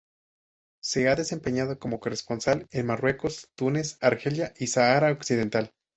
Se 0.81 1.07
ha 1.09 1.15
desempeñado 1.15 1.77
como 1.77 1.99
corresponsal 1.99 2.65
en 2.71 2.87
Marruecos, 2.87 3.51
Túnez, 3.53 3.99
Argelia 4.01 4.51
y 4.57 4.65
Sáhara 4.65 5.11
Occidental. 5.11 5.69